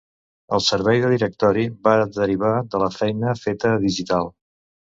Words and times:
El 0.57 0.63
servei 0.67 1.01
de 1.03 1.11
directori 1.11 1.67
va 1.89 1.93
derivar 2.17 2.55
de 2.73 2.83
la 2.85 2.91
feina 2.99 3.37
feta 3.43 3.75
a 3.75 3.79
Digital. 3.89 4.33